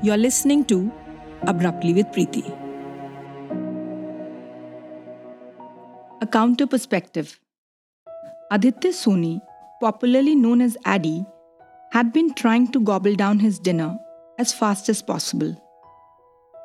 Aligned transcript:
You're 0.00 0.16
listening 0.16 0.64
to 0.66 0.92
Abruptly 1.48 1.92
with 1.92 2.06
Preeti. 2.12 2.46
A 6.20 6.26
counter 6.26 6.68
perspective. 6.68 7.40
Aditya 8.52 8.92
Soni, 8.92 9.40
popularly 9.80 10.36
known 10.36 10.60
as 10.60 10.76
Addy, 10.84 11.26
had 11.90 12.12
been 12.12 12.32
trying 12.34 12.68
to 12.68 12.80
gobble 12.80 13.16
down 13.16 13.40
his 13.40 13.58
dinner 13.58 13.98
as 14.38 14.52
fast 14.52 14.88
as 14.88 15.02
possible. 15.02 15.52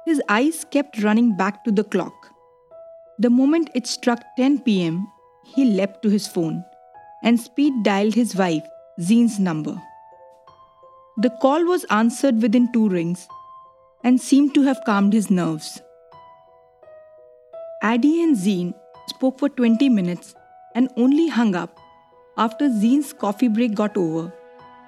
His 0.06 0.22
eyes 0.30 0.64
kept 0.70 1.02
running 1.02 1.36
back 1.36 1.64
to 1.64 1.72
the 1.72 1.84
clock. 1.84 2.14
The 3.18 3.32
moment 3.32 3.72
it 3.74 3.88
struck 3.88 4.24
10 4.38 4.60
pm, 4.60 5.08
he 5.44 5.66
leapt 5.66 6.04
to 6.04 6.10
his 6.10 6.28
phone 6.28 6.64
and 7.24 7.40
speed 7.40 7.74
dialed 7.82 8.14
his 8.14 8.36
wife, 8.36 8.68
Zeen's 9.02 9.40
number. 9.40 9.82
The 11.16 11.30
call 11.30 11.64
was 11.66 11.84
answered 11.92 12.42
within 12.42 12.72
two 12.72 12.90
rings 12.90 13.28
and 14.04 14.20
seemed 14.20 14.56
to 14.56 14.64
have 14.64 14.82
calmed 14.84 15.14
his 15.14 15.30
nerves. 15.30 15.80
Addy 17.84 18.24
and 18.24 18.36
Zine 18.36 18.74
spoke 19.10 19.38
for 19.38 19.50
20 19.50 19.90
minutes 19.90 20.34
and 20.74 20.90
only 20.98 21.28
hung 21.28 21.54
up 21.54 21.80
after 22.36 22.68
Zine's 22.68 23.14
coffee 23.14 23.48
break 23.48 23.76
got 23.76 23.96
over 23.96 24.34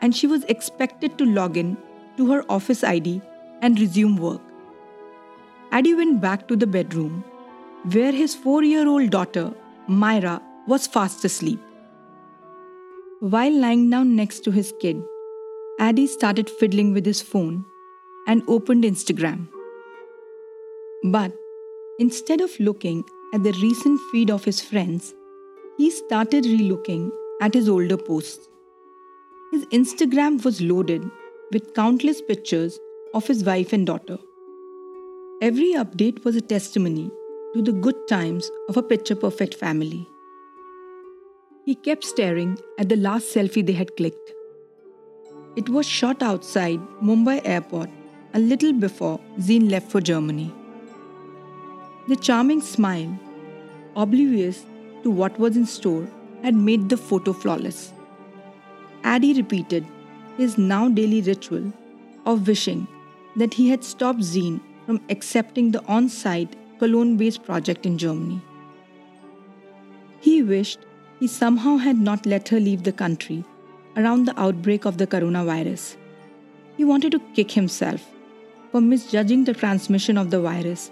and 0.02 0.16
she 0.16 0.26
was 0.26 0.44
expected 0.46 1.16
to 1.20 1.26
log 1.26 1.58
in 1.58 1.78
to 2.18 2.32
her 2.32 2.44
office 2.50 2.84
ID 2.84 3.22
and 3.62 3.80
resume 3.80 4.18
work. 4.18 4.42
Addy 5.72 5.94
went 5.94 6.22
back 6.22 6.48
to 6.48 6.56
the 6.56 6.66
bedroom 6.66 7.24
where 7.92 8.12
his 8.12 8.34
four 8.34 8.64
year 8.64 8.88
old 8.88 9.12
daughter, 9.12 9.54
Myra, 9.88 10.42
was 10.68 10.88
fast 10.88 11.24
asleep. 11.24 11.60
While 13.20 13.54
lying 13.54 13.92
down 13.92 14.16
next 14.16 14.40
to 14.46 14.52
his 14.52 14.74
kid, 14.82 15.04
Addy 15.78 16.08
started 16.08 16.50
fiddling 16.50 16.94
with 16.94 17.06
his 17.06 17.22
phone 17.22 17.66
and 18.28 18.44
opened 18.48 18.86
Instagram. 18.86 19.50
But 21.04 21.34
instead 22.00 22.40
of 22.40 22.58
looking 22.62 23.04
at 23.34 23.44
the 23.44 23.52
recent 23.62 24.00
feed 24.10 24.32
of 24.32 24.46
his 24.46 24.62
friends, 24.62 25.14
he 25.78 25.92
started 25.92 26.46
relooking 26.46 27.12
at 27.42 27.54
his 27.54 27.68
older 27.68 27.98
posts. 27.98 28.48
His 29.52 29.66
Instagram 29.66 30.44
was 30.46 30.62
loaded 30.62 31.04
with 31.52 31.74
countless 31.74 32.22
pictures 32.22 32.80
of 33.14 33.28
his 33.28 33.44
wife 33.44 33.74
and 33.74 33.86
daughter. 33.86 34.18
Every 35.42 35.74
update 35.74 36.24
was 36.24 36.38
a 36.38 36.42
testimony 36.42 37.12
to 37.54 37.62
the 37.62 37.74
good 37.74 38.08
times 38.08 38.50
of 38.70 38.78
a 38.78 38.84
picture 38.84 39.16
perfect 39.16 39.56
family. 39.56 40.08
He 41.66 41.76
kept 41.76 42.06
staring 42.06 42.58
at 42.80 42.88
the 42.88 42.96
last 42.96 43.36
selfie 43.36 43.66
they 43.66 43.74
had 43.74 43.98
clicked. 43.98 44.32
It 45.56 45.70
was 45.70 45.86
shot 45.86 46.22
outside 46.22 46.82
Mumbai 47.02 47.42
airport 47.46 47.90
a 48.34 48.40
little 48.40 48.74
before 48.74 49.22
Zeen 49.40 49.70
left 49.70 49.90
for 49.90 50.02
Germany. 50.02 50.54
The 52.10 52.18
charming 52.18 52.60
smile, 52.62 53.18
oblivious 53.96 54.66
to 55.04 55.10
what 55.10 55.40
was 55.40 55.56
in 55.56 55.66
store, 55.66 56.10
had 56.44 56.56
made 56.56 56.90
the 56.90 56.98
photo 56.98 57.32
flawless. 57.32 57.94
Addy 59.04 59.34
repeated 59.34 59.86
his 60.38 60.58
now 60.58 60.90
daily 60.90 61.22
ritual 61.22 61.72
of 62.26 62.48
wishing 62.48 62.86
that 63.38 63.54
he 63.54 63.70
had 63.70 63.84
stopped 63.84 64.24
Zeen 64.24 64.60
from 64.86 65.02
accepting 65.10 65.72
the 65.72 65.86
on 65.86 66.10
site 66.10 66.56
Cologne 66.80 67.16
based 67.16 67.44
project 67.44 67.86
in 67.86 67.98
Germany. 67.98 68.42
He 70.20 70.44
wished 70.44 70.80
he 71.20 71.28
somehow 71.28 71.78
had 71.78 71.98
not 71.98 72.26
let 72.26 72.50
her 72.50 72.60
leave 72.60 72.84
the 72.84 72.92
country 72.92 73.46
around 73.98 74.26
the 74.26 74.40
outbreak 74.40 74.86
of 74.86 74.98
the 74.98 75.08
coronavirus. 75.08 75.96
He 76.78 76.84
wanted 76.84 77.12
to 77.14 77.20
kick 77.34 77.52
himself 77.52 78.02
for 78.72 78.82
misjudging 78.82 79.46
the 79.46 79.54
transmission 79.54 80.18
of 80.18 80.32
the 80.32 80.42
virus 80.42 80.92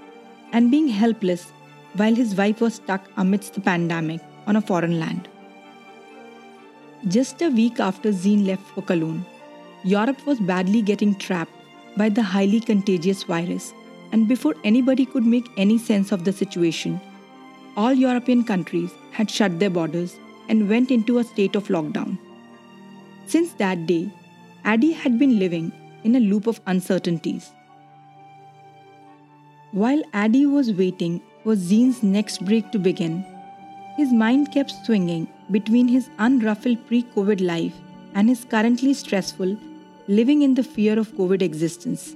and 0.53 0.71
being 0.71 0.87
helpless 0.87 1.51
while 1.95 2.15
his 2.15 2.35
wife 2.35 2.61
was 2.61 2.75
stuck 2.75 3.09
amidst 3.17 3.53
the 3.53 3.61
pandemic 3.61 4.21
on 4.47 4.55
a 4.55 4.61
foreign 4.61 4.99
land. 4.99 5.27
Just 7.07 7.41
a 7.41 7.49
week 7.49 7.79
after 7.79 8.11
Zine 8.11 8.47
left 8.47 8.65
for 8.73 8.81
Cologne, 8.81 9.25
Europe 9.83 10.25
was 10.25 10.39
badly 10.39 10.81
getting 10.81 11.15
trapped 11.15 11.51
by 11.97 12.07
the 12.09 12.23
highly 12.23 12.59
contagious 12.59 13.23
virus, 13.23 13.73
and 14.13 14.27
before 14.27 14.55
anybody 14.63 15.05
could 15.05 15.25
make 15.25 15.49
any 15.57 15.77
sense 15.77 16.11
of 16.11 16.23
the 16.23 16.31
situation, 16.31 17.01
all 17.75 17.93
European 17.93 18.43
countries 18.43 18.91
had 19.11 19.29
shut 19.29 19.59
their 19.59 19.69
borders 19.69 20.17
and 20.47 20.69
went 20.69 20.91
into 20.91 21.17
a 21.17 21.23
state 21.23 21.55
of 21.55 21.67
lockdown. 21.67 22.17
Since 23.25 23.53
that 23.53 23.85
day, 23.85 24.11
Addy 24.63 24.91
had 24.91 25.17
been 25.17 25.39
living 25.39 25.71
in 26.03 26.15
a 26.15 26.19
loop 26.19 26.47
of 26.47 26.61
uncertainties. 26.67 27.51
While 29.71 30.03
Addy 30.13 30.45
was 30.45 30.71
waiting 30.71 31.21
for 31.43 31.55
Zine's 31.55 32.03
next 32.03 32.45
break 32.45 32.71
to 32.71 32.79
begin, 32.79 33.25
his 33.97 34.11
mind 34.11 34.51
kept 34.51 34.73
swinging 34.85 35.27
between 35.51 35.87
his 35.87 36.09
unruffled 36.19 36.85
pre 36.87 37.03
COVID 37.15 37.41
life 37.41 37.73
and 38.13 38.29
his 38.29 38.45
currently 38.45 38.93
stressful, 38.93 39.57
living 40.07 40.41
in 40.41 40.53
the 40.53 40.63
fear 40.63 40.99
of 40.99 41.13
COVID 41.13 41.41
existence. 41.41 42.15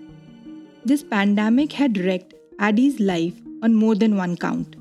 This 0.86 1.04
pandemic 1.04 1.74
had 1.74 1.98
wrecked 1.98 2.34
Addy's 2.60 3.00
life 3.00 3.34
on 3.64 3.74
more 3.74 3.96
than 3.96 4.18
one 4.18 4.38
count. 4.38 4.76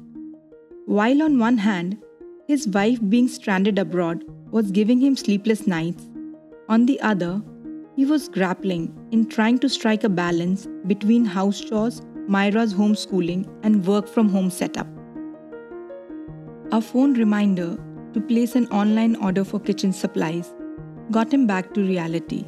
While 0.87 1.23
on 1.23 1.39
one 1.39 1.59
hand, 1.59 1.99
his 2.47 2.69
wife 2.69 2.99
being 3.09 3.29
stranded 3.29 3.79
abroad 3.79 4.25
was 4.51 4.71
giving 4.71 5.01
him 5.01 5.17
sleepless 5.17 5.67
nights, 5.67 6.05
on 6.69 6.87
the 6.87 7.01
other, 7.01 7.41
he 7.95 8.05
was 8.05 8.29
grappling 8.29 8.93
in 9.11 9.27
trying 9.29 9.59
to 9.61 9.69
strike 9.69 10.05
a 10.05 10.09
balance 10.09 10.67
between 10.87 11.25
house 11.25 11.61
chores, 11.61 12.03
Myra's 12.29 12.75
homeschooling, 12.75 13.49
and 13.63 13.87
work 13.87 14.09
from 14.09 14.29
home 14.29 14.51
setup. 14.51 14.87
A 16.73 16.81
phone 16.81 17.15
reminder 17.15 17.79
to 18.13 18.21
place 18.21 18.57
an 18.57 18.67
online 18.69 19.17
order 19.17 19.45
for 19.45 19.61
kitchen 19.61 19.93
supplies 19.93 20.53
got 21.11 21.33
him 21.33 21.47
back 21.47 21.73
to 21.75 21.83
reality. 21.83 22.43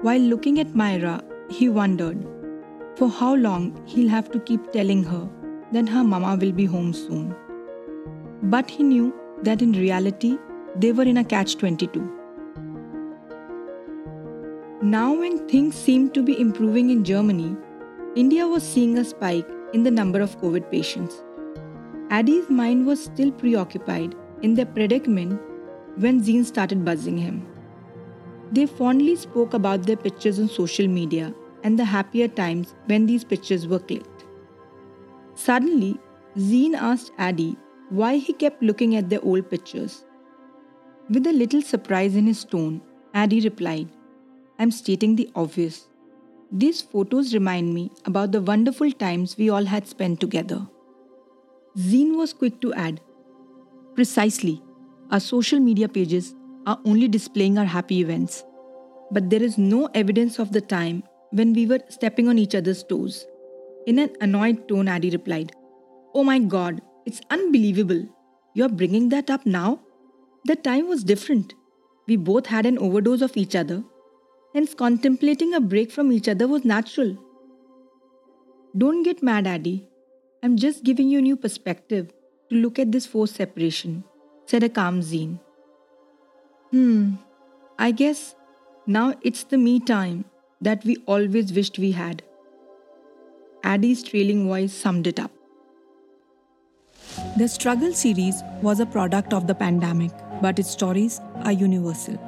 While 0.00 0.20
looking 0.20 0.58
at 0.58 0.74
Myra, 0.74 1.22
he 1.50 1.68
wondered 1.68 2.26
for 2.96 3.08
how 3.10 3.34
long 3.34 3.80
he'll 3.86 4.08
have 4.08 4.30
to 4.30 4.40
keep 4.40 4.72
telling 4.72 5.04
her 5.04 5.28
that 5.72 5.88
her 5.88 6.02
mama 6.02 6.36
will 6.40 6.52
be 6.52 6.64
home 6.64 6.92
soon. 6.92 7.34
But 8.44 8.70
he 8.70 8.82
knew 8.82 9.14
that 9.42 9.60
in 9.60 9.72
reality, 9.72 10.38
they 10.76 10.92
were 10.92 11.04
in 11.04 11.18
a 11.18 11.24
catch 11.24 11.56
22. 11.58 12.23
Now, 14.94 15.12
when 15.12 15.48
things 15.48 15.74
seemed 15.74 16.14
to 16.14 16.22
be 16.22 16.40
improving 16.40 16.90
in 16.90 17.02
Germany, 17.02 17.56
India 18.14 18.46
was 18.46 18.62
seeing 18.62 18.96
a 18.96 19.04
spike 19.04 19.48
in 19.72 19.82
the 19.82 19.90
number 19.90 20.20
of 20.20 20.38
COVID 20.40 20.70
patients. 20.70 21.24
Addy's 22.10 22.48
mind 22.48 22.86
was 22.86 23.02
still 23.02 23.32
preoccupied 23.32 24.14
in 24.42 24.54
their 24.54 24.66
predicament 24.66 25.40
when 25.96 26.20
Zeen 26.22 26.44
started 26.44 26.84
buzzing 26.84 27.18
him. 27.18 27.44
They 28.52 28.66
fondly 28.66 29.16
spoke 29.16 29.52
about 29.52 29.82
their 29.82 29.96
pictures 29.96 30.38
on 30.38 30.48
social 30.48 30.86
media 30.86 31.34
and 31.64 31.76
the 31.76 31.84
happier 31.84 32.28
times 32.28 32.76
when 32.86 33.06
these 33.06 33.24
pictures 33.24 33.66
were 33.66 33.80
clicked. 33.80 34.24
Suddenly, 35.34 35.98
Zeen 36.38 36.76
asked 36.76 37.10
Addy 37.18 37.56
why 37.88 38.18
he 38.18 38.32
kept 38.32 38.62
looking 38.62 38.94
at 38.94 39.10
their 39.10 39.24
old 39.24 39.50
pictures. 39.50 40.04
With 41.08 41.26
a 41.26 41.32
little 41.32 41.62
surprise 41.62 42.14
in 42.14 42.26
his 42.28 42.44
tone, 42.44 42.80
Addy 43.12 43.40
replied, 43.40 43.88
I'm 44.64 44.70
stating 44.70 45.14
the 45.14 45.28
obvious. 45.34 45.88
These 46.50 46.80
photos 46.80 47.34
remind 47.34 47.74
me 47.74 47.90
about 48.06 48.32
the 48.32 48.40
wonderful 48.40 48.90
times 48.92 49.36
we 49.36 49.50
all 49.50 49.66
had 49.66 49.86
spent 49.86 50.20
together. 50.20 50.66
Zine 51.76 52.16
was 52.16 52.32
quick 52.32 52.62
to 52.62 52.72
add 52.72 53.02
Precisely, 53.94 54.62
our 55.10 55.20
social 55.20 55.60
media 55.60 55.86
pages 55.86 56.34
are 56.66 56.80
only 56.86 57.08
displaying 57.08 57.58
our 57.58 57.66
happy 57.66 58.00
events, 58.00 58.42
but 59.10 59.28
there 59.28 59.42
is 59.42 59.58
no 59.58 59.84
evidence 59.92 60.38
of 60.38 60.52
the 60.52 60.62
time 60.62 61.02
when 61.32 61.52
we 61.52 61.66
were 61.66 61.80
stepping 61.90 62.26
on 62.26 62.38
each 62.38 62.54
other's 62.54 62.82
toes. 62.82 63.26
In 63.86 63.98
an 63.98 64.16
annoyed 64.22 64.66
tone, 64.66 64.88
Addy 64.88 65.10
replied, 65.10 65.52
Oh 66.14 66.24
my 66.24 66.38
god, 66.38 66.80
it's 67.04 67.20
unbelievable. 67.28 68.02
You're 68.54 68.70
bringing 68.70 69.10
that 69.10 69.28
up 69.28 69.44
now? 69.44 69.80
The 70.46 70.56
time 70.56 70.88
was 70.88 71.04
different. 71.04 71.52
We 72.06 72.16
both 72.16 72.46
had 72.46 72.64
an 72.64 72.78
overdose 72.78 73.20
of 73.20 73.36
each 73.36 73.54
other, 73.54 73.84
hence, 74.54 74.74
contemplating 74.74 75.52
a 75.52 75.60
break 75.60 75.90
from 75.90 76.12
each 76.12 76.28
other 76.28 76.46
was 76.48 76.64
natural. 76.64 77.18
Don't 78.76 79.02
get 79.02 79.22
mad, 79.22 79.46
Addy. 79.46 79.88
I'm 80.42 80.56
just 80.56 80.84
giving 80.84 81.08
you 81.08 81.18
a 81.18 81.22
new 81.22 81.36
perspective 81.36 82.12
to 82.50 82.56
look 82.56 82.78
at 82.78 82.92
this 82.92 83.06
forced 83.06 83.36
separation, 83.36 84.04
said 84.46 84.62
a 84.62 84.68
calm 84.68 85.00
Zeen. 85.02 85.40
Hmm, 86.70 87.14
I 87.78 87.90
guess 87.90 88.34
now 88.86 89.14
it's 89.22 89.44
the 89.44 89.58
me 89.58 89.80
time 89.80 90.24
that 90.60 90.84
we 90.84 90.96
always 91.06 91.52
wished 91.52 91.78
we 91.78 91.92
had. 91.92 92.22
Addy's 93.62 94.02
trailing 94.02 94.46
voice 94.46 94.72
summed 94.72 95.06
it 95.06 95.18
up. 95.18 95.30
The 97.38 97.48
Struggle 97.48 97.92
series 97.92 98.42
was 98.60 98.80
a 98.80 98.86
product 98.86 99.32
of 99.32 99.46
the 99.46 99.54
pandemic, 99.54 100.12
but 100.42 100.58
its 100.58 100.70
stories 100.70 101.20
are 101.44 101.52
universal. 101.52 102.18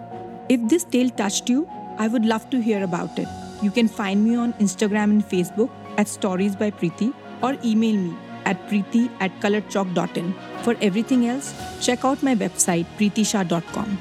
If 0.48 0.68
this 0.68 0.84
tale 0.84 1.10
touched 1.10 1.48
you, 1.48 1.68
I 1.98 2.08
would 2.08 2.24
love 2.24 2.48
to 2.50 2.60
hear 2.60 2.82
about 2.82 3.18
it. 3.18 3.28
You 3.62 3.70
can 3.70 3.88
find 3.88 4.24
me 4.24 4.36
on 4.36 4.52
Instagram 4.54 5.10
and 5.10 5.24
Facebook 5.24 5.70
at 5.98 6.08
Stories 6.08 6.54
by 6.56 6.70
Preeti 6.70 7.14
or 7.42 7.56
email 7.64 7.96
me 7.96 8.16
at 8.44 8.68
preeti 8.68 9.10
at 9.20 9.38
colouredchalk.in. 9.40 10.34
For 10.62 10.76
everything 10.80 11.26
else, 11.26 11.54
check 11.84 12.04
out 12.04 12.22
my 12.22 12.34
website 12.34 12.86
preetishah.com. 12.98 13.98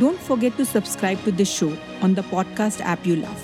Don't 0.00 0.18
forget 0.18 0.56
to 0.56 0.64
subscribe 0.64 1.22
to 1.24 1.32
this 1.32 1.52
show 1.52 1.76
on 2.02 2.14
the 2.14 2.22
podcast 2.22 2.80
app 2.80 3.06
you 3.06 3.16
love. 3.16 3.42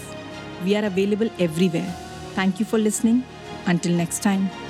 We 0.65 0.77
are 0.77 0.85
available 0.85 1.31
everywhere. 1.39 1.95
Thank 2.35 2.59
you 2.59 2.67
for 2.67 2.79
listening. 2.79 3.25
Until 3.67 3.93
next 3.93 4.23
time. 4.23 4.70